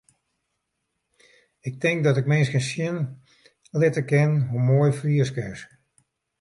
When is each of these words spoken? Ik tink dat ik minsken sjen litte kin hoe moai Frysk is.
Ik 1.59 1.79
tink 1.79 2.03
dat 2.03 2.17
ik 2.21 2.25
minsken 2.31 2.61
sjen 2.69 2.99
litte 3.79 4.03
kin 4.11 4.33
hoe 4.49 4.59
moai 4.67 4.91
Frysk 4.99 5.35
is. 5.49 5.61